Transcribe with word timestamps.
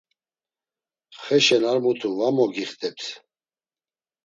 Xeşen 1.23 1.63
ar 1.71 1.77
mutu 1.83 2.09
va 2.17 2.27
mogixteps. 2.35 3.05